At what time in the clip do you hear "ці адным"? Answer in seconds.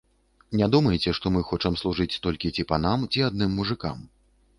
3.17-3.51